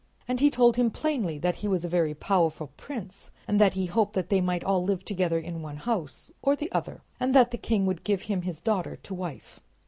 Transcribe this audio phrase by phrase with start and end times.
[0.27, 3.85] And he told him plainly that he was a very powerful prince, and that he
[3.85, 7.51] hoped that they might all live together in one house or the other, and that
[7.51, 9.59] the king would give him his daughter to wife.